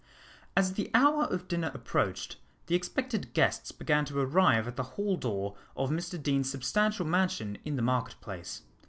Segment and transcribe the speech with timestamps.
[0.57, 5.15] As the hour of dinner approached, the expected guests began to arrive at the hall
[5.15, 8.63] door of Mr Deane's substantial mansion in the market place.